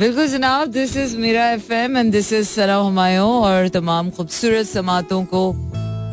[0.00, 4.66] बिल्कुल जनाब this is मेरा F M and this is Sana Humayun और तमाम खूबसूरत
[4.66, 5.42] समातों को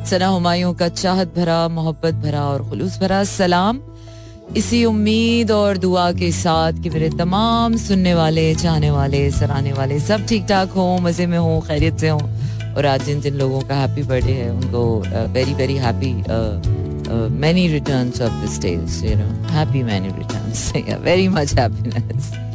[0.10, 3.80] सना हुमायूं का चाहत भरा, मोहब्बत भरा और खुलूस भरा सलाम।
[4.58, 10.00] इसी उम्मीद और दुआ के साथ कि मेरे तमाम सुनने वाले, चाहने वाले, सराहने वाले
[10.00, 13.62] सब ठीक ठाक हों, मज़े में हों, खैरियत से हों। और आज जिन जिन लोगों
[13.70, 14.84] का हैप्पी बर्थडे है, उनको
[15.34, 16.14] very very happy
[17.38, 20.72] many returns of this days you know happy many returns
[21.06, 22.47] very much happiness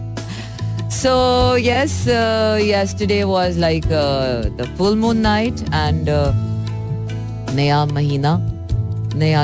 [0.92, 6.32] So yes, uh, yesterday was like uh, the full moon night and uh,
[7.54, 8.36] नया महीना
[9.14, 9.42] नया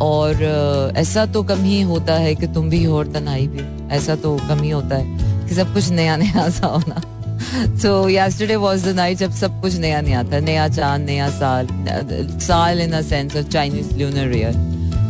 [0.00, 3.88] और uh, ऐसा तो कम ही होता है कि तुम भी हो और तनाई भी
[3.94, 7.02] ऐसा तो कम ही होता है कि सब कुछ नया नया सा होना।
[7.78, 11.68] So yesterday was the night जब सब कुछ नया नया था नया चाँद नया साल
[12.40, 14.54] साल in a sense of Chinese lunar year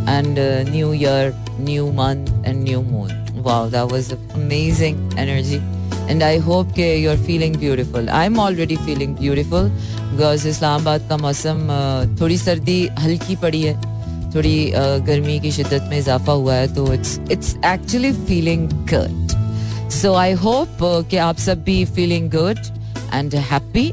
[0.09, 0.37] and
[0.73, 5.62] new year new month and new moon wow that was amazing energy
[6.10, 9.70] and i hope ke you're feeling beautiful i'm already feeling beautiful
[10.12, 11.68] because Islamabad का मौसम
[12.20, 13.76] थोड़ी सर्दी हल्की पड़ी है
[14.36, 14.72] थोड़ी
[15.08, 20.34] गर्मी की शिद्दत में इजाफा हुआ है तो it's it's actually feeling good so I
[20.46, 20.78] hope
[21.12, 22.60] कि आप सब भी feeling good
[23.14, 23.92] and happy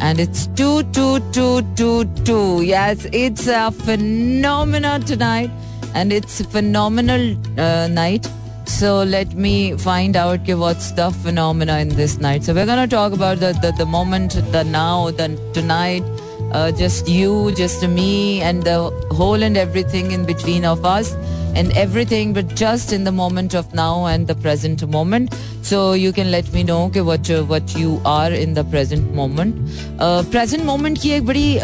[0.00, 2.62] and it's 2222.
[2.62, 5.50] Yes, it's a phenomenal tonight
[5.94, 8.28] and it's a phenomenal uh, night.
[8.68, 12.44] So let me find out okay, what's the phenomena in this night.
[12.44, 16.02] So we're gonna talk about the the, the moment, the now, the tonight,
[16.50, 21.14] uh, just you, just me, and the whole and everything in between of us,
[21.54, 25.34] and everything, but just in the moment of now and the present moment.
[25.62, 29.14] So you can let me know okay, what you, what you are in the present
[29.14, 29.56] moment.
[29.98, 31.60] Uh, present moment की एक बड़ी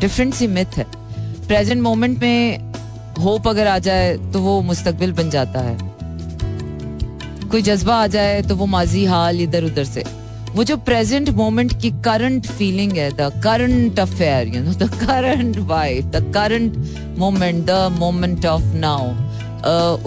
[0.00, 0.86] different सी myth है.
[1.48, 2.72] Present moment में
[3.22, 5.87] hope अगर आ जाए तो वो मुस्तकबिल बन जाता है
[7.51, 10.03] कोई जज्बा आ जाए तो वो माजी हाल इधर उधर से।
[10.55, 15.57] वो जो प्रेजेंट मोमेंट की करंट फीलिंग है the current affair you know the current
[15.67, 16.77] wife the current
[17.17, 19.27] moment the moment of now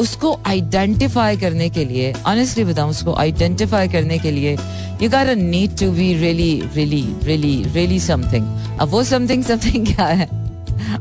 [0.00, 4.56] उसको आइडेंटिफाई करने के लिए ऑनेस्टली बताऊँ, उसको आइडेंटिफाई करने के लिए
[5.02, 10.06] you gotta need to be really really really really something अब वो समथिंग समथिंग क्या
[10.06, 10.28] है?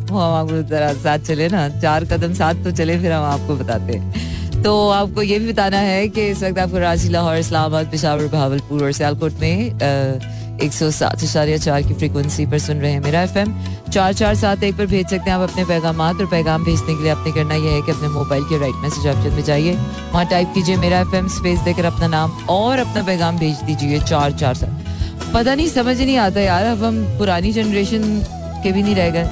[0.01, 3.55] वो हम आपको जरा साथ चले ना, चार कदम साथ तो चले, फिर हम आपको
[3.55, 4.30] बताते हैं।
[4.63, 8.83] तो आपको ये भी बताना है कि इस वक्त आप कराची लाहौर, इस्लामाबाद, पिशावर भावलपुर
[8.83, 13.21] और सियालकोट में एक सौ सात इशारिया चार की फ्रीक्वेंसी पर सुन रहे हैं मेरा
[13.21, 13.53] एफ़ एम
[13.91, 17.03] चार चार, सात, एक पर भेज सकते हैं आप अपने पैगाम और पैगाम भेजने के
[17.03, 19.73] लिए आपने करना यह है कि अपने मोबाइल के राइट मैसेज ऑप्शन में जाइए।
[20.11, 23.99] वहाँ टाइप कीजिए मेरा एफ़ एम स्पेस देकर अपना नाम और अपना पैगाम भेज दीजिए
[23.99, 28.21] चार चार, सात। पता नहीं, समझ नहीं आता यार, अब हम पुरानी जनरेशन
[28.63, 29.29] के भी नहीं रह गए।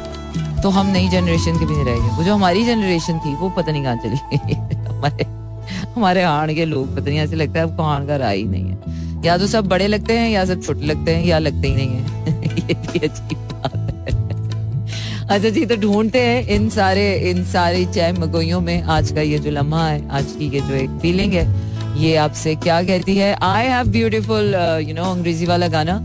[0.64, 3.50] तो हम नई जनरेशन के भी नहीं रह गए। वो जो हमारी जनरेशन थी, वो
[3.50, 5.24] पता नहीं कहाँ चली। हमारे
[5.96, 8.66] हमारे हाण के लोग पता नहीं ऐसे लगता है अब हाण का रहा ही नहीं
[8.66, 11.76] है। या तो सब बड़े लगते हैं या सब छोटे लगते हैं या लगते ही
[11.76, 12.02] नहीं है।
[12.58, 13.00] ये भी
[15.30, 19.40] अच्छा जी तो ढूंढते हैं इन सारे इन सारी चाय मगोइयों में आज का ये
[19.40, 21.46] जो लम्हा है आज की ये जो एक फीलिंग है
[22.02, 23.34] ये आपसे क्या कहती है?
[23.34, 24.56] I have beautiful
[24.88, 25.96] you know अंग्रेज़ी वाला गाना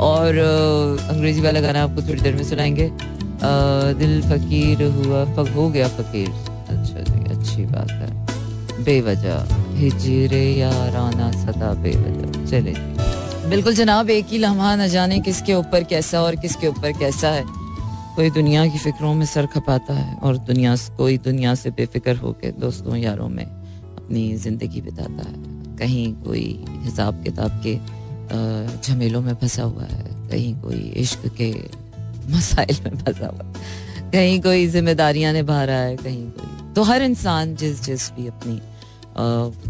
[0.00, 5.52] और uh, अंग्रेज़ी वाला गाना आपको थोड़ी देर में सुनाएँगे। Uh, दिल फकीर हुआ फक
[5.56, 6.28] हो गया फकीर।
[6.70, 8.27] अच्छा जी अच्छी बात है।
[8.80, 12.74] बेवजह। हिजरे याराना सदा बेवजह। चले।
[13.48, 17.44] बिल्कुल जनाब, एक ही लम्हा न जाने किसके ऊपर कैसा और किसके ऊपर कैसा है।
[18.16, 22.50] कोई दुनिया की फिक्रों में सर खपाता है और दुनिया कोई दुनिया से बेफिक्र होकर
[22.60, 27.76] दोस्तों यारों में अपनी ज़िंदगी बिताता है। कहीं कोई हिसाब किताब के
[28.82, 31.50] झमेलों में फंसा हुआ है। कहीं कोई इश्क के
[32.30, 37.02] मसाइल में फंसा हुआ है। कहीं कोई जिम्मेदारियाँ निभा रहा है। कहीं कोई तो हर
[37.02, 38.60] इंसान जिस जिस भी अपनी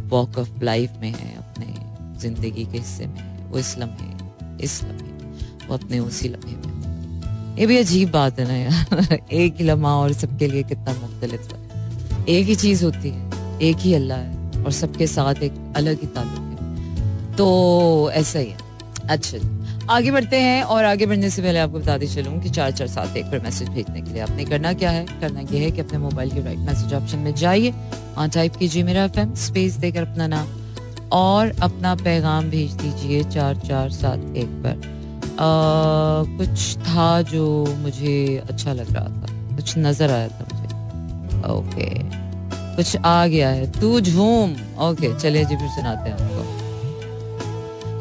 [0.08, 5.66] वॉक ऑफ़ लाइफ में है, अपने ज़िंदगी के हिस्से में वो इस लम्हे इस लम्हे,
[5.68, 9.94] वो अपने उसी लम्हे में ये भी अजीब बात है ना यार। एक ही लम्हा
[9.96, 14.64] और सबके लिए कितना मुख्तलिफ़ है। एक ही चीज़ होती है, एक ही अल्लाह है
[14.64, 18.58] और सबके साथ एक अलग ही ताल्लुक है। तो ऐसा ही है।
[19.08, 19.38] अच्छा
[19.90, 23.16] आगे बढ़ते हैं और आगे बढ़ने से पहले आपको बताते चलूँ कि चार चार सात
[23.16, 25.06] एक पर मैसेज भेजने के लिए आपने करना क्या है?
[25.20, 28.82] करना यह है कि अपने मोबाइल के राइट मैसेज ऑप्शन में जाइए। वहाँ टाइप कीजिए
[28.82, 30.48] मेरा एफ़ स्पेस देकर अपना नाम
[31.12, 34.98] और अपना पैगाम भेज दीजिए चार चार सात एक पर।
[35.32, 40.68] आ, कुछ था जो मुझे अच्छा लग रहा था। कुछ नज़र आया था मुझे।
[41.48, 41.90] ओके।
[42.76, 46.37] कुछ आ गया है। तू झूम। ओके चलिए जी फिर सुनाते हैं।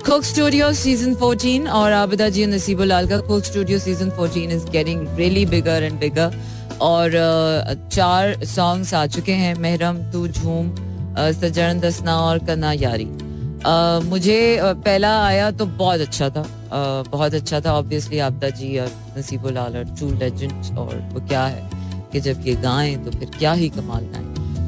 [0.07, 5.07] कुक स्टूडियो सीज़न 14 और आबिदा जी नसीबुल्लाल का Coke studio season 14 is getting
[5.17, 6.35] really bigger and bigger
[6.81, 7.11] और
[7.91, 10.69] चार सॉन्ग्स आ चुके हैं, महरम, तू झूम
[11.41, 13.05] सजन दसना और कना यारी।
[14.07, 16.45] मुझे पहला आया तो बहुत अच्छा था
[17.11, 21.69] बहुत अच्छा था ऑब्वियसली आपदा जी और नसीबुल और ट्रू लेजेंड और वो क्या है
[22.11, 24.26] कि जब ये गाएँ तो फिर क्या ही कमाल गाएँ।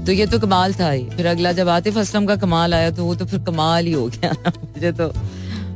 [0.09, 3.03] तो ये तो कमाल था ही। फिर अगला जब आतिफ असलम का कमाल आया तो
[3.05, 5.11] वो तो फिर कमाल ही हो गया मुझे तो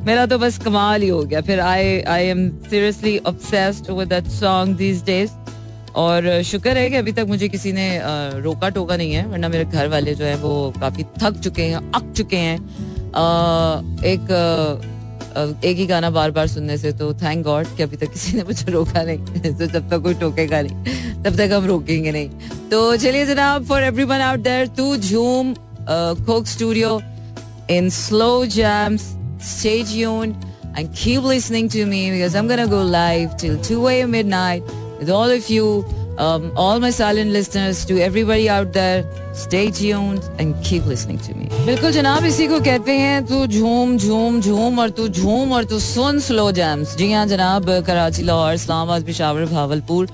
[0.06, 4.27] मेरा तो बस कमाल ही हो गया। फिर I I am seriously obsessed with that
[4.30, 5.31] song these days
[5.95, 7.85] और शुक्र है कि अभी तक मुझे किसी ने
[8.41, 11.91] रोका टोका नहीं है, वरना मेरे घर वाले जो है वो काफ़ी थक चुके हैं,
[11.91, 12.57] अक चुके हैं।
[14.06, 14.33] एक
[15.65, 18.44] एक ही गाना बार बार सुनने से तो थैंक गॉड कि अभी तक किसी ने
[18.44, 19.18] मुझे रोका नहीं।
[19.57, 22.30] तो जब तक कोई टोकेगा नहीं, तब तक हम रोकेंगे नहीं।
[22.72, 25.55] तो चलिए जनाब for everyone out there to Jhoom
[26.26, 27.00] Coke Studio
[27.70, 29.14] in slow jams
[29.49, 30.46] stay tuned
[30.81, 34.10] and keep listening to me because I'm gonna go live till 2 a.m.
[34.14, 35.69] midnight with all of you
[36.19, 41.34] um, all my silent listeners, to everybody out there, stay tuned and keep listening to
[41.34, 41.49] me.
[41.66, 45.78] बिल्कुल जनाब इसी को कहते हैं तू झूम झूम झूम और तू झूम और तू
[45.78, 50.08] सुन स्लो जैम्स जी हाँ जनाब कराची लाहौर इस्लामाबाद पिशावर भावलपुर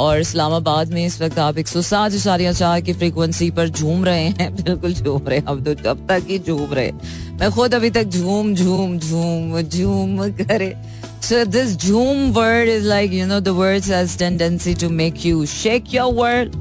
[0.00, 4.04] और इस्लामाबाद में इस वक्त आप एक सौ सात इशारिया चार की फ्रीक्वेंसी पर झूम
[4.04, 6.92] रहे हैं। बिल्कुल झूम रहे हैं। अब तो अब तक ही झूम रहे
[7.32, 10.76] मैं खुद अभी तक झूम झूम झूम झूम करे।
[11.22, 15.84] So this Jhoom word is like you know third has tendency to make you shake
[15.94, 16.52] your world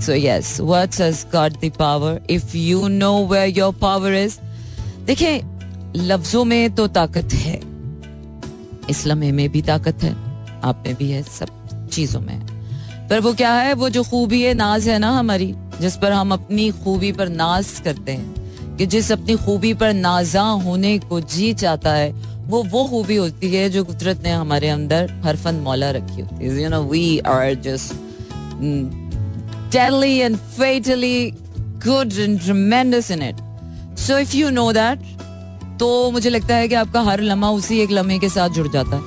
[0.00, 4.38] so yes words has got the if you know where your power is
[5.04, 5.42] देखिए
[5.96, 7.60] लफ्जों में तो ताकत है।
[8.90, 10.12] इस में भी ताकत है।
[10.64, 11.46] आप में भी है। सब
[11.92, 12.51] चीज़ों में
[13.12, 13.72] पर वो क्या है?
[13.74, 17.80] वो जो खूबी है नाज है ना हमारी जिस पर हम अपनी खूबी पर नाज
[17.84, 22.10] करते हैं कि जिस अपनी खूबी पर नाजा होने को जी चाहता है
[22.46, 26.46] वो वो खूबी होती है जो कुदरत ने हमारे अंदर हर फन मौला रखी होती
[26.46, 27.94] है। You know we are just
[30.56, 31.34] fatally
[31.84, 33.44] good and tremendous in it.
[33.98, 35.04] So if you know that,
[35.78, 38.96] तो मुझे लगता है कि आपका हर लम्हा उसी एक लम्हे के साथ जुड़ जाता
[38.96, 39.02] है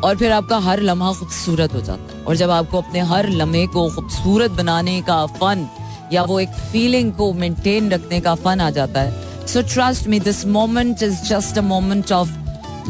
[0.00, 3.66] और फिर आपका हर लम्हा खूबसूरत हो जाता है। और जब आपको अपने हर लम्हे
[3.66, 5.68] को खूबसूरत बनाने का फन
[6.12, 10.20] या वो एक फीलिंग को मेंटेन रखने का फन आ जाता है। So trust me
[10.20, 12.30] this moment is just a moment of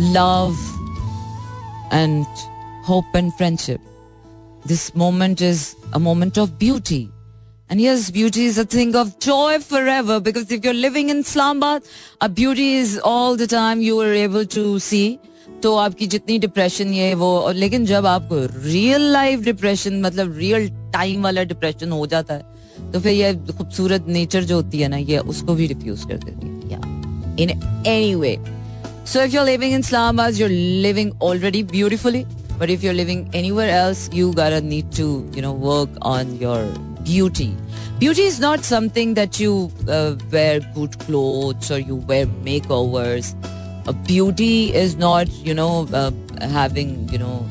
[0.01, 0.57] love
[1.93, 2.25] and
[2.89, 3.81] hope and friendship
[4.67, 7.09] this moment is a moment of beauty
[7.71, 11.87] And yes, beauty is a thing of joy forever because if you're living in Islamabad,
[12.21, 15.19] a beauty is all the time you are able to see.
[15.65, 20.69] तो आपकी जितनी depression ये वो, और लेकिन जब आप real life depression मतलब रियल
[20.93, 24.97] टाइम वाला डिप्रेशन हो जाता है तो फिर ये खूबसूरत नेचर जो होती है ना,
[24.97, 26.81] ये उसको भी रिफ्यूज कर देती है। या
[27.41, 27.51] in
[27.87, 28.37] any way
[29.13, 32.25] so if you're living in आज you're living already beautifully
[32.59, 36.63] but if you're living anywhere else you gotta need to you know work on your
[37.03, 37.49] beauty
[37.99, 42.27] beauty is not something that you wear good cloth और you wear
[42.71, 43.35] makeovers
[43.88, 47.46] A beauty is not, you know, uh, having, you know,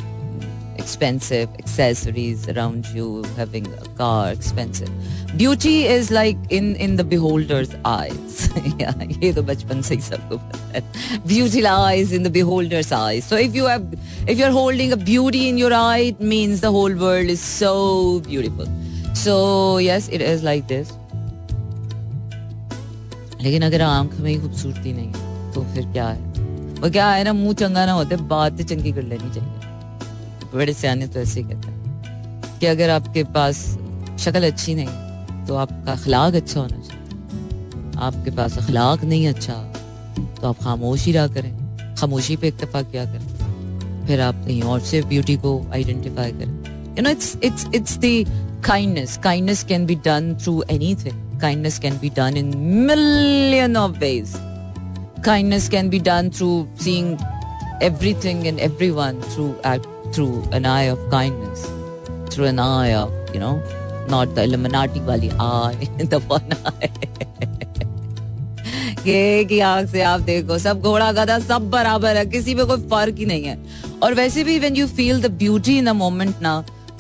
[0.79, 4.91] expensive accessories around you, having a car expensive.
[5.37, 8.39] Beauty is like in in the beholder's eyes.
[8.83, 8.95] yeah,
[9.25, 10.83] ये तो बचपन से ही सबको पता है.
[11.27, 13.25] Beauty lies in the beholder's eyes.
[13.25, 13.85] So if you have,
[14.27, 17.75] if you're holding a beauty in your eye, it means the whole world is so
[18.31, 18.73] beautiful.
[19.25, 19.37] So
[19.89, 20.97] yes, it is like this.
[23.43, 25.22] लेकिन अगर आंख में ही खूबसूरती नहीं है
[25.54, 26.20] तो फिर क्या है?
[26.82, 31.08] वो क्या है ना, मुँह चंगा ना होते, बात चंगी कर लेनी चाहिए। बड़े सियाने
[31.08, 33.66] तो ऐसे ही कहते हैं कि अगर आपके पास
[34.20, 39.54] शक्ल अच्छी नहीं तो आपका अखलाक अच्छा होना चाहिए। आपके पास अखलाक नहीं अच्छा
[40.42, 44.80] तो आप खामोश ही रहा करें। खामोशी पे इतफा क्या करें। फिर आप कहीं और
[44.80, 49.96] से ब्यूटी को आइडेंटिफाई करें। You know it's it's it's the kindness kindness can be
[50.06, 52.58] done through anything kindness can be done in
[52.88, 54.36] million of ways
[55.23, 57.19] kindness can be done through seeing
[57.81, 61.67] everything and everyone through act through an eye of kindness,
[62.31, 63.63] through an eye of, you know,
[64.09, 66.91] not the Illuminati wali eye, the one eye.
[69.07, 72.81] एक ही आंख से आप देखो सब घोड़ा गधा सब बराबर है किसी में कोई
[72.89, 73.57] फर्क ही नहीं है
[74.03, 76.53] और वैसे भी when you feel the beauty in a moment ना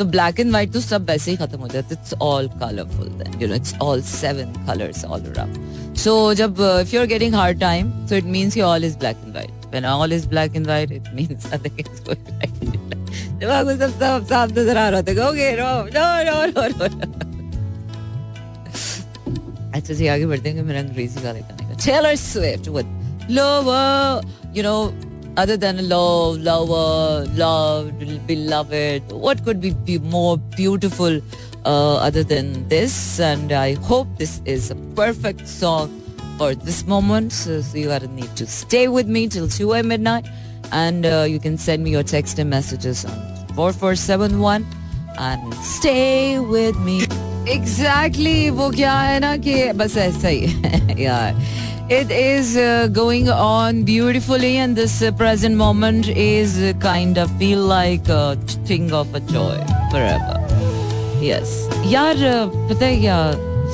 [0.03, 3.41] तो ब्लैक एंड व्हाइट तो सब वैसे ही खत्म हो जाते it's all colourful then
[3.41, 7.59] you know it's all seven colours all around so जब if you are getting hard
[7.59, 10.65] time so it means you all is black and white when all is black and
[10.65, 12.55] white it means nothing is going right
[13.39, 17.21] दिमाग में सब सब साफ़ नज़र आ रहा था okay no no no no no
[19.75, 22.85] अच्छा जी, आगे बढ़ते हैं कि मेरा अंग्रेज़ी गाने का। Taylor Swift with
[23.37, 24.21] lower,
[24.57, 24.81] you know
[25.36, 31.20] other than love lover loved beloved what could be, be more beautiful
[31.64, 35.98] uh, other than this and I hope this is a perfect song
[36.40, 37.32] or this moment.
[37.32, 40.26] So, so you gotta need to stay with me till 2 a midnight.
[40.70, 43.12] And uh, you can send me your text and messages on
[43.54, 44.66] 4471
[45.18, 47.06] and stay with me.
[47.48, 51.34] Exactly, वो क्या है ना कि बस ऐसा ही है यार.
[51.92, 57.30] It is uh, going on beautifully, and this uh, present moment is uh, kind of
[57.38, 59.56] feel like a thing of a joy
[59.90, 60.36] forever.
[61.20, 61.54] Yes,
[61.92, 63.20] यार uh, पता है क्या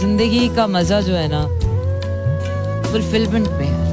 [0.01, 1.47] जिंदगी का मजा जो है ना
[2.93, 3.85] fulfillment में है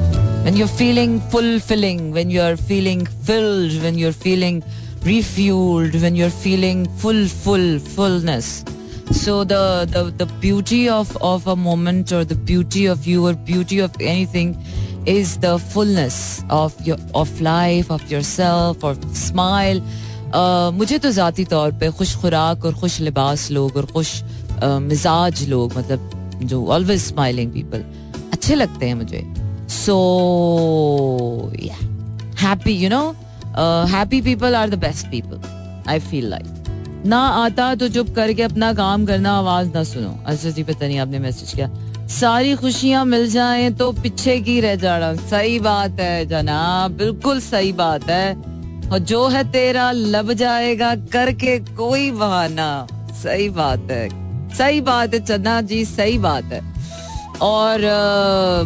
[0.44, 4.62] when you're feeling fulfilling, when you're feeling filled, when you're feeling
[5.04, 8.64] refueled, when you're feeling full, full, fullness.
[9.12, 13.34] So the, the the beauty of of a moment or the beauty of you or
[13.34, 14.56] beauty of anything
[15.06, 19.82] is the fullness of your of life, of yourself, or smile.
[20.32, 24.22] Uh, मुझे तो ज़ाती तौर पे खुश खुराक और खुश लिबास लोग और खुश
[24.62, 26.10] uh, मिजाज लोग मतलब
[26.52, 27.84] जो ऑलवेज स्माइलिंग पीपल
[28.32, 29.24] अच्छे लगते हैं मुझे
[29.72, 31.78] So, yeah.
[32.36, 33.16] Happy, you know,
[33.54, 35.40] uh, happy people are the best people.
[35.86, 36.55] I feel like.
[37.07, 40.99] ना आता तो चुप करके अपना काम करना, आवाज़ ना सुनो। अच्छा जी, पता नहीं
[40.99, 41.69] आपने मैसेज किया।
[42.07, 47.71] सारी खुशियाँ मिल जाएँ तो पीछे की रह जाना। सही बात है, जनाब। बिल्कुल सही
[47.73, 48.35] बात है।
[48.89, 54.09] और जो है तेरा, लब जाएगा करके कोई बहाना। सही बात है।
[54.55, 56.61] सही बात है, चन्ना जी, सही बात है।
[57.41, 57.79] और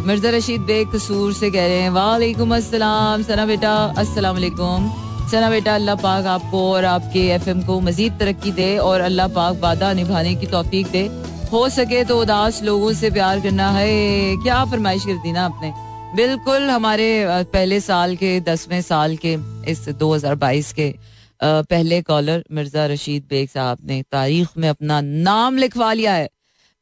[0.06, 4.92] मिर्ज़ा रशीद बेग कसूर से कह रहे हैं, वालेकुम अस्सलाम, सना बेटा, अस्सलाम वालेकुम।
[5.30, 9.56] सना बेटा, अल्लाह पाक आपको और आपके एफएम को मजीद तरक्की दे और अल्लाह पाक
[9.60, 11.04] वादा निभाने की तौफीक दे।
[11.52, 15.72] हो सके तो उदास लोगों से प्यार करना है। क्या फरमाइश कर दी ना आपने?
[16.16, 17.08] बिल्कुल हमारे
[17.52, 19.36] पहले साल के, दसवें साल के,
[19.70, 20.94] इस 2022 के
[21.42, 26.28] पहले कॉलर मिर्ज़ा रशीद बेग साहब ने तारीख में अपना नाम लिखवा लिया है।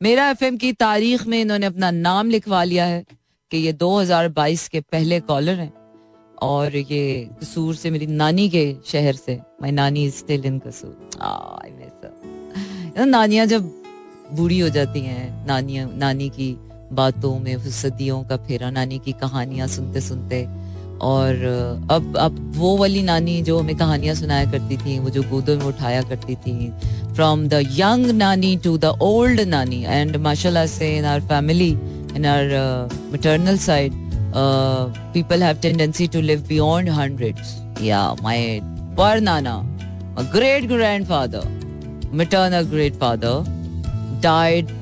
[0.00, 3.04] मेरा एफ़ की तारीख में इन्होंने अपना नाम लिखवा लिया है
[3.50, 5.72] कि ये 2022 के पहले कॉलर हैं।
[6.42, 11.10] और ये कसूर से मेरी नानी के शहर से। माई नानी स्टिल इन कसूर।
[12.98, 13.62] नानियाँ जब
[14.32, 16.56] बूढ़ी हो जाती हैं नानिया नानी की
[16.92, 20.48] बातों में सदियों का फेरा नानी की कहानियाँ सुनते सुनते
[21.00, 21.34] और
[21.90, 25.64] अब अब वो वाली नानी जो हमें कहानियाँ सुनाया करती थी वो जो गोदों में
[25.64, 26.72] उठाया करती थी
[27.14, 31.70] from the young nani to the old nani and mashallah, से in our family
[32.16, 32.44] in our
[33.12, 33.99] maternal uh,
[35.12, 37.60] people have tendency to live beyond hundreds.
[37.80, 38.62] Yeah, my
[38.96, 39.62] poor nana,
[40.14, 41.44] my great grandfather,
[42.10, 43.44] maternal great father,
[44.20, 44.72] died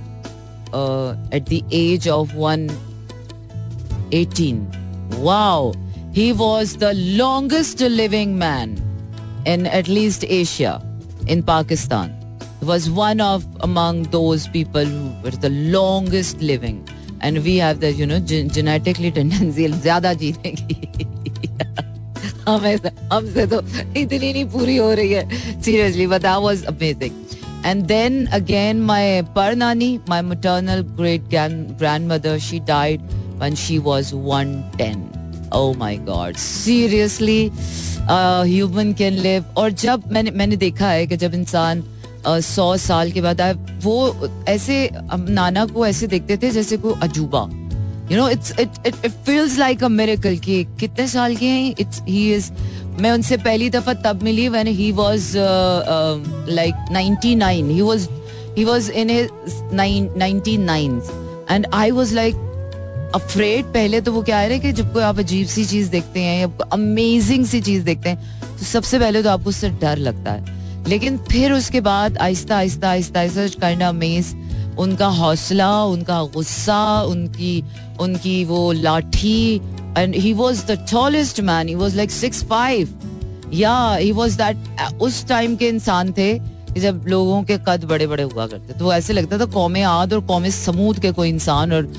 [0.72, 4.70] uh, at the age of 118.
[5.18, 5.74] Wow,
[6.12, 8.80] he was the longest living man
[9.46, 10.80] in at least Asia,
[11.26, 12.14] in Pakistan
[12.60, 16.86] was one of among those people who were the longest living
[17.44, 20.74] we have the you know gen- genetically tendency ज़्यादा जीने की
[22.48, 23.60] हमसे तो
[24.00, 27.12] इतनी नहीं पूरी हो रही है seriously but that was amazing
[27.64, 33.00] and then again my parnani my maternal great grandmother she died
[33.42, 35.04] when she was 110
[35.52, 37.52] oh my god seriously
[38.08, 41.84] uh, human can live और जब मैंने मैंने देखा है कि जब इंसान
[42.26, 47.48] सौ साल के बाद आए, वो ऐसे नाना को ऐसे देखते थे जैसे कोई अजूबा।
[48.10, 52.02] You know it's it it feels like a miracle कि कितने साल के हैं इट्स
[52.02, 52.50] ही इज़
[53.00, 58.08] मैं उनसे पहली दफ़ा तब मिली when he was like 99 he was
[58.58, 59.28] he was in his
[59.74, 61.00] 99
[61.50, 62.34] and I was like
[63.14, 66.52] afraid पहले तो वो क्या है कि जब कोई आप अजीब सी चीज़ देखते हैं
[66.72, 70.57] अमेजिंग सी चीज़ देखते हैं तो सबसे पहले तो आपको उससे डर लगता है।
[70.88, 74.34] लेकिन फिर उसके बाद आहिस्ता आहिस्ता आहिस्ता आहिस्ता ऑफ़ अमेज
[74.78, 77.64] उनका हौसला, उनका गुस्सा, उनकी
[78.00, 79.56] उनकी वो लाठी
[79.98, 82.94] and he was the tallest man he was like six five
[83.54, 86.38] या ही वाज दैट उस टाइम के इंसान थे
[86.80, 90.20] जब लोगों के कद बड़े बड़े हुआ करते तो ऐसे लगता था कौमे आद और
[90.20, 91.92] कौमे समूद के कोई इंसान और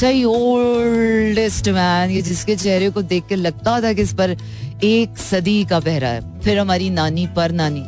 [0.00, 4.36] सही ओल्डेस्ट मैन ये जिसके चेहरे को देख के लगता था कि इस पर
[4.84, 7.84] एक सदी का पहरा है। फिर हमारी नानी पर नानी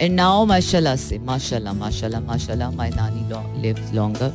[0.00, 4.32] एंड नाउ माशाल्लाह से माशाल्लाह माशाल्लाह माशाल्लाह माय नानी लिव लॉन्गर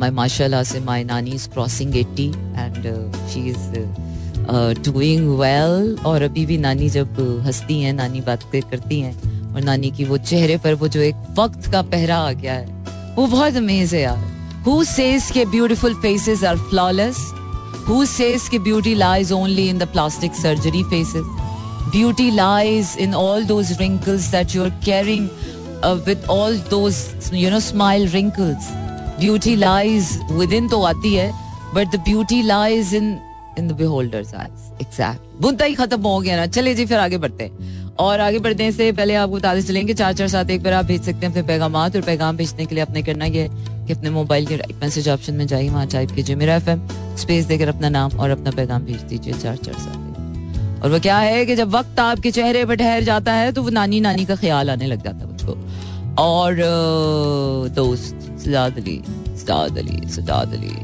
[0.00, 2.26] माय माशाल्लाह से माय नानी is crossing 80
[2.58, 2.82] and
[3.32, 3.64] she is
[4.84, 9.14] doing well और अभी भी नानी जब uh, हंसती हैं, नानी बात करती हैं,
[9.54, 12.66] और नानी की वो चेहरे पर वो जो एक वक्त का पहरा आ गया है,
[13.16, 14.30] वो बहुत अमेज है यार।
[14.66, 17.16] हु सेज के beautiful faces are flawless
[17.88, 21.24] who says के beauty lies only in the plastic surgery faces
[21.92, 25.28] Beauty lies in all those wrinkles that you're carrying
[25.82, 28.70] uh, with all those, you know, smile wrinkles.
[29.18, 31.30] Beauty lies within तो आती है
[31.74, 33.18] but the beauty lies in
[33.58, 34.34] in the beholder's
[35.62, 38.90] ही खत्म हो गया ना चले जी फिर आगे बढ़ते हैं और आगे बढ़ने से
[38.92, 41.76] पहले आपको बताते चलेंगे चार चार साथ एक बार आप भेज सकते हैं अपने पैगाम
[41.76, 45.34] और पैगाम भेजने के लिए अपने करना ये कि अपने मोबाइल के राइट मैसेज ऑप्शन
[45.34, 46.70] में जाइए वहाँ टाइप कीजिए मेरा एफ़
[47.22, 50.21] स्पेस देकर अपना नाम और अपना पैगाम भेज दीजिए चार चार सात
[50.82, 53.70] और वो क्या है कि जब वक्त आपके चेहरे पर ठहर जाता है तो वो
[53.70, 55.52] नानी नानी का ख्याल आने लग जाता है मुझको
[56.18, 56.56] और
[57.68, 59.02] दोस्त, सजाद अली
[59.36, 60.74] सजाद अली सजाद अली।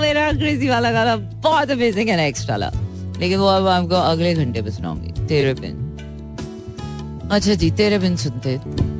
[0.00, 2.70] मेरा क्रेजी वाला गाना बहुत अमेजिंग है नेक्स्ट वाला।
[3.18, 5.86] लेकिन वो अब आपको अगले घंटे पे सुनाऊँगी। तेरे बिन।
[7.32, 8.58] अच्छा जी, तेरे बिन सुनते।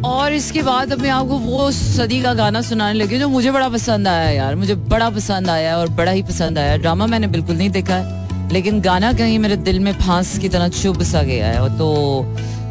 [0.09, 3.69] और इसके बाद अब मैं आपको वो सदी का गाना सुनाने लगी जो मुझे बड़ा
[3.69, 7.57] पसंद आया यार। मुझे बड़ा पसंद आया और बड़ा ही पसंद आया। ड्रामा मैंने बिल्कुल
[7.57, 8.20] नहीं देखा है।
[8.53, 11.87] लेकिन गाना कहीं मेरे दिल में फांस की तरह चुभ सा गया है। तो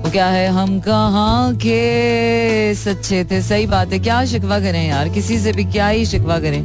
[0.04, 5.10] वो क्या है, हम कहाँ के सच्चे थे, सही बात है। क्या शिकवा करें यार?
[5.10, 6.62] किसी से भी क्या ही शिकवा करें?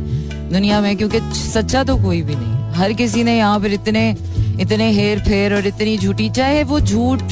[0.50, 4.11] दुनिया में क्योंकि सच्चा तो कोई भी नहीं। हर किसी ने यहाँ पर इतने
[4.61, 7.23] इतने हेर फेर और इतनी झूठी, चाहे वो झूठ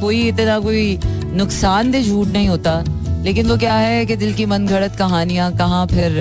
[0.00, 0.98] कोई इतना कोई
[1.36, 2.82] नुकसानदेह झूठ नहीं होता।
[3.24, 6.18] लेकिन वो क्या है कि दिल की मन घड़त कहानियाँ कहाँ फिर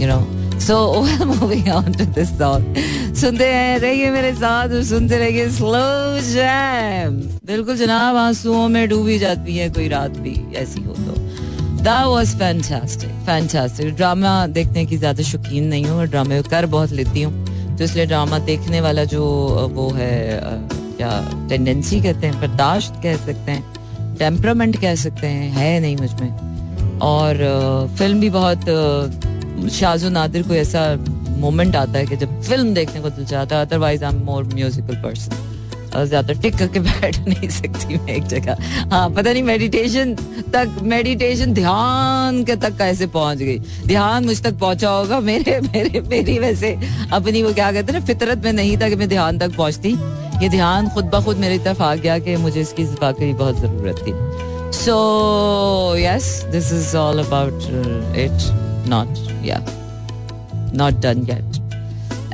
[0.00, 0.20] you know
[0.62, 0.78] so
[1.26, 2.76] moving on to this song
[3.20, 5.84] सुनते हैं रहिए मेरे साथ और सुनते रहिए स्लो
[6.28, 11.20] जैम बिल्कुल जनाब आंसुओं में डूबी जाती है कोई रात भी ऐसी हो तो
[11.82, 13.86] That was fantastic, fantastic.
[13.92, 18.06] Drama देखने की ज़्यादा शौकीन नहीं हूँ और ड्रामे कर बहुत लेती हूँ तो इसलिए
[18.06, 19.24] ड्रामा देखने वाला जो
[19.74, 20.12] वो है
[20.96, 21.10] क्या
[21.48, 27.44] टेंडेंसी कहते हैं बर्दाश्त कह सकते हैं टेम्परामेंट कह सकते हैं है नहीं मुझमें और
[27.98, 28.64] फ़िल्म भी बहुत
[29.70, 30.94] शाजो नादिर को ऐसा
[31.38, 34.44] मोमेंट आता है कि जब फ़िल्म देखने को दिल चाहता है otherwise I am more
[34.44, 35.50] musical person
[35.94, 38.56] ज़्यादा टिक करके बैठ नहीं सकती मैं एक जगह।
[38.90, 40.14] हाँ पता नहीं मेडिटेशन
[40.54, 46.00] तक मेडिटेशन ध्यान के तक कैसे पहुँच गई। ध्यान मुझ तक पहुँचा होगा, मेरे मेरे,
[46.00, 46.72] मेरी वैसे
[47.12, 49.92] अपनी वो क्या कहते हैं ना, फितरत में नहीं था कि मैं ध्यान तक पहुँचती।
[50.42, 54.04] ये ध्यान खुद ब खुद मेरी तरफ़ आ गया कि मुझे इसकी वाकई बहुत ज़रूरत
[54.06, 54.12] थी।
[54.78, 57.62] So yes this is all about
[58.16, 59.58] it not या
[60.74, 61.60] not done get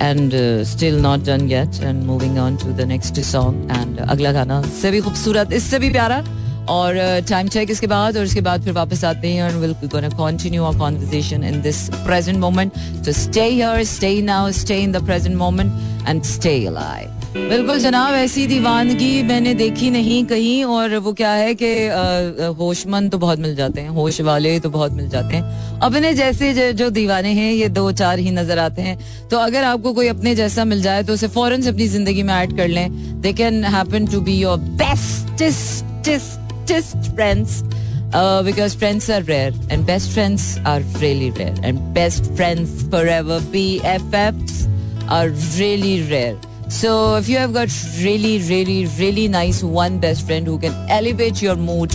[0.03, 0.33] and
[0.65, 4.91] still not done yet and moving on to the next song and अगला गाना इससे
[4.91, 6.23] भी खूबसूरत इससे भी प्यारा।
[6.69, 6.95] और
[7.29, 10.09] टाइम uh, चेक इसके बाद और इसके बाद फिर वापस आते हैं and will gonna
[10.09, 12.73] continue our conversation in this present moment
[13.05, 18.15] so stay here stay now stay in the present moment and stay alive बिल्कुल जनाब,
[18.15, 21.69] ऐसी दीवानगी मैंने देखी नहीं कहीं और वो क्या है कि
[22.59, 26.73] होशमंद तो बहुत मिल जाते हैं, होश वाले तो बहुत मिल जाते हैं। अपने जैसे
[26.73, 28.99] जो दीवाने हैं, ये दो चार ही नज़र आते हैं।
[29.31, 32.35] तो अगर आपको कोई अपने जैसा मिल जाए तो उसे फ़ौरन से अपनी ज़िंदगी में
[32.35, 35.85] ऐड कर लें। They can happen to be your bestest
[37.15, 37.63] friends
[38.45, 43.41] because friends are rare and best friends are really rare and best friends forever.
[43.55, 44.55] BFFs
[45.17, 46.39] are really rare.
[46.69, 47.71] So if you have got
[48.03, 51.95] really, really, really nice one best friend who can elevate your mood,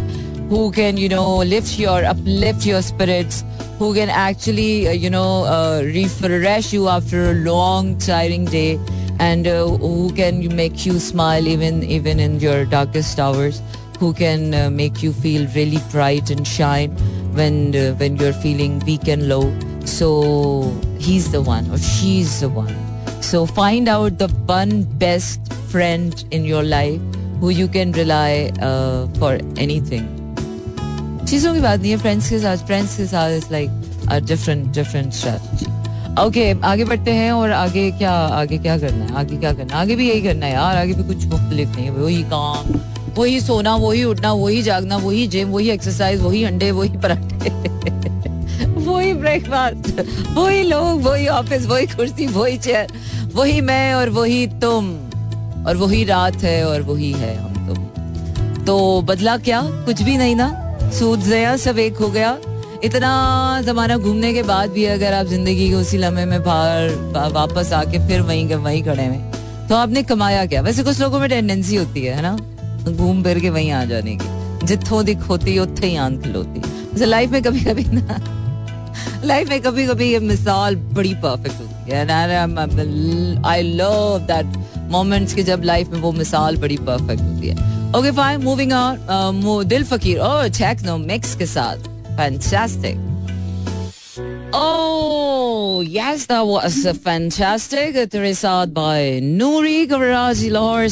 [0.50, 3.44] who can, you know, lift your, uplift your spirits,
[3.78, 8.80] who can actually, uh, you know, uh, refresh you after a long, tiring day,
[9.20, 13.62] and uh, who can make you smile even, even in your darkest hours,
[14.00, 16.90] who can uh, make you feel really bright and shine
[17.36, 19.56] when, uh, when you're feeling weak and low.
[19.86, 22.93] So he's the one or she's the one
[23.24, 27.02] So find out the one best friend in your life
[27.40, 29.32] who you can rely uh, for.
[31.28, 33.70] चीज़ों की बात नहीं है friends के साथ friends के साथ is like
[34.12, 35.66] a different different strategy
[36.24, 39.14] okay आगे बढ़ते हैं और आगे क्या आगे क्या करना है?
[39.16, 39.82] आगे क्या करना है?
[39.82, 42.74] आगे भी यही करना है यार आगे भी कुछ मुख्तलिफ़ नहीं है। वही काम
[43.18, 47.50] वही सोना वही उठना वही जागना वही जिम वही एक्सरसाइज वही अंडे वही पराठे
[48.84, 50.00] वही ब्रेकफास्ट
[50.38, 52.88] वही लोग वही ऑफ़िस वही कुर्सी वही चेयर
[53.36, 54.90] वही मैं और वही तुम,
[55.68, 59.62] और वही रात है और वही है हम तुम। तो बदला क्या?
[59.86, 60.50] कुछ भी नहीं ना।
[61.00, 62.38] सूद जया, सब एक हो गया।
[62.84, 67.74] इतना जमाना घूमने के बाद भी अगर आप ज़िंदगी के उसी लम्हे में बाहर वापस
[67.74, 70.62] आके फिर वहीं के वहीं खड़े हुए तो आपने कमाया क्या?
[70.62, 72.36] वैसे कुछ लोगों में टेंडेंसी होती है ना?
[72.92, 77.06] घूम फिर के वहीं आ जाने की। जिथों दिख होती, उत्थे ही आँख खिलोती। वैसे
[77.06, 81.73] लाइफ में कभी कभी ना लाइफ में कभी कभी ये मिसाल बड़ी परफेक्ट होती
[83.46, 87.56] आई लव दैट मोमेंट्स की जब लाइफ में वो मिसाल बड़ी परफेक्ट होती है
[87.94, 91.78] ओके फाइन मूविंग ऑन दिल फकीर ओ चेक नो मिक्स के साथ
[92.18, 93.10] फैंटास्टिक
[94.56, 96.46] Oh, yes, that
[100.56, 100.88] और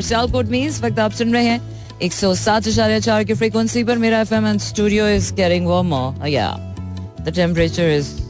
[0.00, 1.60] सियालकोट में इस वक्त आप सुन रहे हैं।
[2.02, 6.26] एक सौ सात इशारे चार की फ्रीक्वेंसी पर मेरा F M studio is carrying वो
[6.26, 6.76] या
[7.20, 8.23] temperature is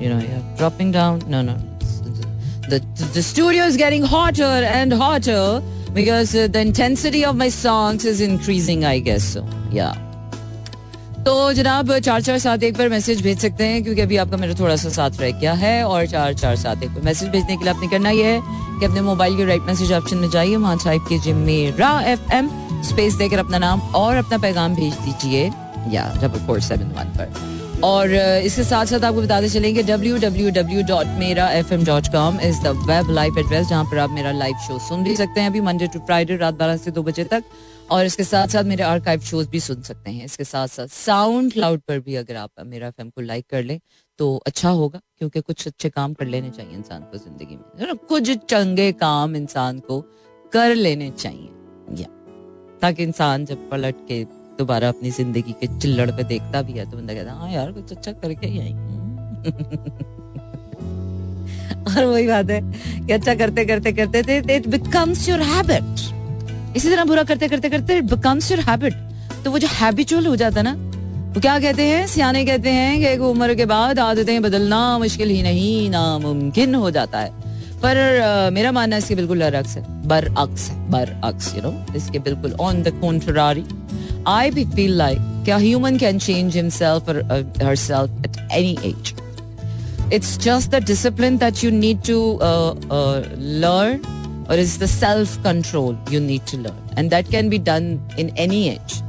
[0.00, 1.22] you know yeah dropping down.
[1.28, 1.56] No no.
[2.68, 7.48] The, the, the studio is getting hotter and hotter because uh, the intensity of my
[7.48, 9.42] songs is increasing i guess so.
[9.72, 10.06] Yeah.
[11.24, 14.54] तो जनाब चार चार सात एक पर message भेज सकते हैं क्योंकि अभी आपका मेरा
[14.60, 17.64] थोड़ा सा साथ रह गया है और चार चार सात एक पर मैसेज भेजने के
[17.64, 18.40] लिए आपने करना ये है
[18.80, 22.50] कि अपने मोबाइल के राइट मैसेज ऑप्शन में जाइए वहाँ टाइप कीजिए मेरा एफ़ एम
[22.82, 25.46] स्पेस देकर अपना नाम और अपना पैगाम भेज दीजिए।
[25.88, 28.12] या डबल फोर सेवन वन पर। और
[28.44, 32.40] इसके साथ साथ आपको बताते चलेंगे डब्ल्यू डब्ल्यू डब्ल्यू डॉट मेरा F M dot com
[32.40, 35.50] is the web live address जहाँ पर आप मेरा लाइव शो सुन भी सकते हैं
[35.50, 37.44] अभी मंडे टू फ्राइडे रात बारह से दो बजे तक
[37.90, 41.52] और इसके साथ साथ मेरे आर्काइव शोज़ भी सुन सकते हैं। इसके साथ साथ साउंड
[41.52, 43.78] क्लाउड पर भी अगर आप मेरा एफ़ को लाइक कर लें
[44.18, 48.30] तो अच्छा होगा क्योंकि कुछ अच्छे काम कर लेने चाहिए इंसान को ज़िंदगी में। कुछ
[48.50, 50.00] चंगे काम इंसान को
[50.52, 52.08] कर लेने चाहिए। या
[52.82, 54.22] ताकि इंसान जब पलट के
[54.60, 57.92] दोबारा अपनी ज़िंदगी के चिल्लड़ पे देखता भी है तो बंदा कहता हाँ यार कुछ
[57.92, 58.72] अच्छा करके ही आई
[61.88, 62.60] और वही बात है
[63.06, 67.96] कि अच्छा करते करते करते इट बिकम्स योर हैबिट इसी तरह बुरा करते करते करते
[67.96, 68.94] इट बिकम्स योर हैबिट
[69.44, 70.72] तो वो जो हैबिचुअल हो जाता ना
[71.34, 72.06] वो क्या कहते हैं?
[72.06, 76.90] सियाने कहते हैं कि एक उम्र के बाद आदतें बदलना मुश्किल ही नहीं नामुमकिन हो
[76.90, 77.30] जाता है।
[77.82, 81.72] पर uh, मेरा मानना इसके बिल्कुल अरक्स है बर अक्स है बर अक्स यू नो
[81.96, 83.64] इसके बिल्कुल on the contrary
[84.27, 87.21] आई भी फील लाइक क्या ह्यूमन कैन चेंज हिमसेल्फ और
[87.63, 89.13] herself at any age
[90.11, 92.15] it's just the discipline that you need to
[92.47, 94.03] uh, uh, learn
[94.47, 97.87] or is the self control you need to learn and that can be done
[98.17, 99.01] in any age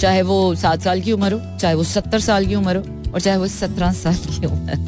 [0.00, 3.20] चाहे वो सात साल की उम्र हो चाहे वो सत्तर साल की उम्र हो और
[3.20, 4.76] चाहे वो सत्रह साल की उम्र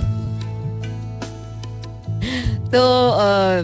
[2.75, 2.83] तो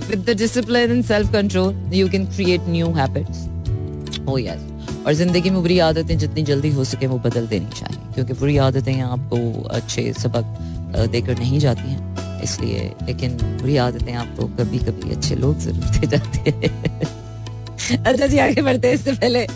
[0.08, 3.46] with the discipline and self control you can create new habits
[4.28, 4.75] oh yes
[5.07, 8.57] और ज़िंदगी में बुरी आदतें जितनी जल्दी हो सके वो बदल देनी चाहिए क्योंकि बुरी
[8.63, 9.37] आदतें आपको
[9.77, 10.45] अच्छे सबक
[11.11, 16.07] देकर नहीं जाती हैं। इसलिए लेकिन बुरी आदतें आपको कभी कभी अच्छे लोग ज़रूर दे
[16.07, 16.71] जाते हैं।
[18.05, 19.47] अच्छा जी आगे बढ़ते हैं। इससे पहले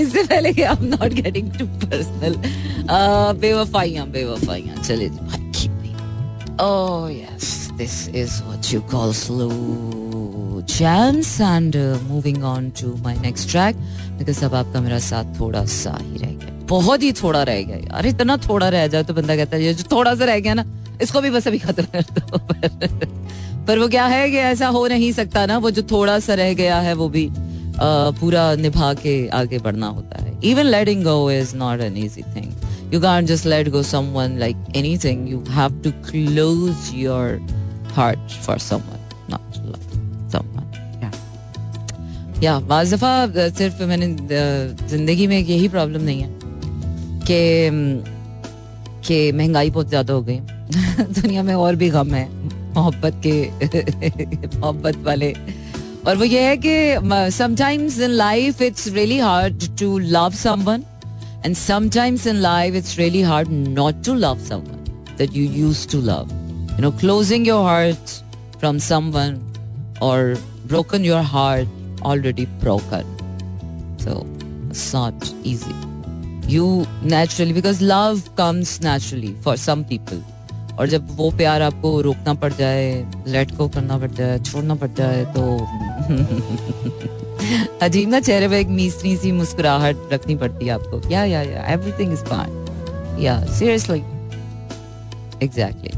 [0.00, 2.36] इससे पहले कि आप नॉट गेटिंग टू पर्सनल
[3.40, 5.46] बेवफाइयाँ बेवफाइयाँ। चले जी भाई
[6.60, 13.12] Oh yes, this is what you call slow jams and uh, moving on to my
[13.26, 13.76] next track
[14.18, 17.76] because अब आपका मेरा साथ थोड़ा सा ही रह गया। बहुत ही थोड़ा रह गया
[17.76, 20.54] यार। इतना थोड़ा रह जाए तो बंदा कहता है ये जो थोड़ा सा रह गया
[20.54, 20.64] ना
[21.02, 22.38] इसको भी बस अभी खत्म कर दो।
[23.66, 26.54] पर, वो क्या है कि ऐसा हो नहीं सकता ना वो जो थोड़ा सा रह
[26.54, 27.28] गया है वो भी
[28.20, 32.52] पूरा निभा के आगे बढ़ना होता है। Even letting go is not an easy thing
[32.94, 37.46] you can just let go someone like anything you have to close your
[37.92, 38.97] heart for someone
[42.42, 44.06] या, बाज दफ़ा सिर्फ़ मैंने
[44.88, 46.28] ज़िंदगी में यही प्रॉब्लम नहीं है
[47.24, 48.02] कि
[49.06, 50.38] कि महँगाई बहुत ज़्यादा हो गई।
[51.20, 52.28] दुनिया में और भी गम है,
[52.74, 55.32] मोहब्बत के, मोहब्बत वाले।
[56.06, 60.84] और वो ये है कि sometimes in life it's really hard to love someone
[61.46, 66.00] and sometimes in life it's really hard not to love someone that you use to
[66.02, 66.28] love
[66.72, 68.20] you know closing your heart
[68.58, 69.38] from someone
[70.02, 70.36] और
[70.68, 73.04] broken your heart already broken.
[73.98, 74.26] So,
[74.70, 75.74] it's not easy.
[76.46, 80.18] You naturally, because love comes naturally for some people.
[80.78, 84.88] और जब वो प्यार आपको रोकना पड़ जाए late को करना पड़ जाए, छोड़ना पड़
[84.88, 85.58] जाए तो
[87.82, 91.66] अजीब ना चेहरे पे एक मीसनी सी मुस्कुराहट रखनी पड़ती है आपको। Yeah yeah yeah
[91.66, 92.66] everything is fine
[93.20, 94.02] yeah seriously
[95.42, 95.90] exactly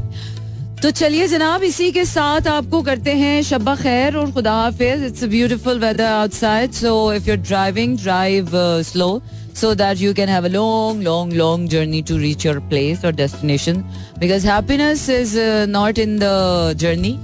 [0.83, 5.23] तो चलिए जनाब इसी के साथ आपको करते हैं शब्बा खैर और खुदा हाफिज it's
[5.23, 8.49] a beautiful weather outside so if you driving drive
[8.89, 9.11] slow
[9.53, 13.11] so that you can have a long, long, long journey to reach your place or
[13.11, 13.83] destination.
[14.19, 17.19] Because happiness is uh, not in the journey,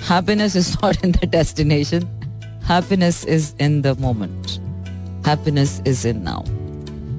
[0.00, 2.06] happiness is not in the destination,
[2.64, 4.58] happiness is in the moment.
[5.24, 6.44] Happiness is in now.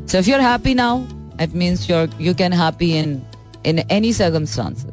[0.08, 1.08] So if you're happy now,
[1.39, 3.22] it means you're you can happy in
[3.63, 4.92] in any circumstances.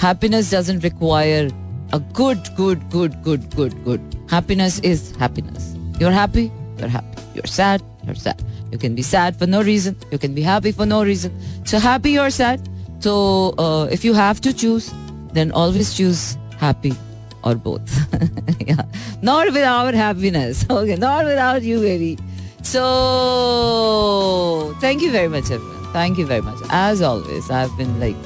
[0.00, 1.50] Happiness doesn't require
[1.92, 4.00] a good, good, good, good, good, good.
[4.30, 5.76] Happiness is happiness.
[5.98, 7.22] You're happy, you're happy.
[7.34, 8.42] You're sad, you're sad.
[8.72, 9.94] You can be sad for no reason.
[10.10, 11.38] You can be happy for no reason.
[11.66, 12.66] So happy or sad.
[13.00, 14.90] So uh, if you have to choose,
[15.34, 16.94] then always choose happy
[17.44, 17.86] or both.
[18.66, 18.86] yeah.
[19.20, 20.64] Not without happiness.
[20.70, 20.96] Okay.
[20.96, 22.16] Not without you, baby.
[22.62, 22.82] So
[24.80, 25.92] thank you very much, everyone.
[25.92, 26.58] Thank you very much.
[26.70, 28.16] As always, I've been like,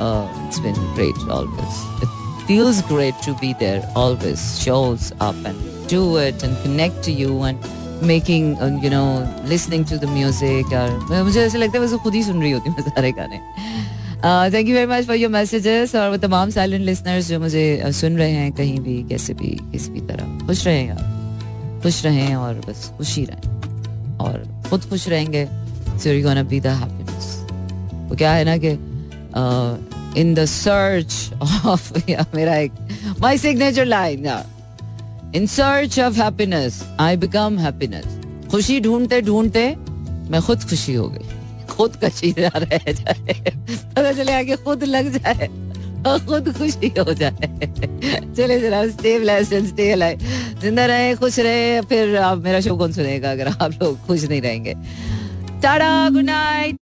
[0.00, 1.80] uh, it's been great always.
[2.02, 2.08] It
[2.46, 4.62] feels great to be there always.
[4.62, 9.96] Shows up and do it and connect to you and making you know listening to
[9.96, 13.12] the music और मुझे ऐसा लगता है वैसे खुद ही सुन रही होती मैं सारे
[13.12, 13.36] गाने।
[14.54, 17.92] Thank you very much for your messages और वो तमाम साइलेंट लिसनर्स जो मुझे uh,
[17.92, 22.34] सुन रहे हैं कहीं भी कैसे भी किसी भी तरह। खुश रहें यार खुश रहें
[22.34, 25.48] और बस खुशी रहें। और खुद खुश रहेंगे
[25.88, 27.26] so you gonna be the happiness
[28.10, 28.87] वो क्या है ना कि
[30.18, 31.30] इन द सर्च
[31.66, 31.92] ऑफ़
[32.34, 32.72] मेरा एक
[33.20, 34.26] my signature line
[35.36, 39.64] in search of happiness I become happiness खुशी ढूंढते ढूंढते
[40.30, 42.94] मैं खुद खुशी हो गई। खुद कशी रह जाए
[43.96, 45.48] पता चले आगे खुद लग जाए
[46.26, 47.48] खुद खुशी हो जाए।
[48.36, 50.18] चले जरा स्टे ब्लेस्ड स्टे अलाइव
[50.62, 54.40] ज़िंदा रहे, खुश रहे, फिर आप मेरा शो कौन सुनेगा अगर आप लोग खुश नहीं
[54.42, 54.74] रहेंगे।
[55.62, 56.76] Tata good night